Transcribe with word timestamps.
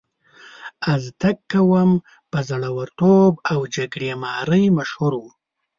ازتک 0.93 1.37
قوم 1.51 1.91
په 2.31 2.39
زړورتوب 2.49 3.33
او 3.51 3.59
جګړې 3.75 4.09
مارۍ 4.23 4.65
مشهور 4.77 5.13
و. 5.21 5.25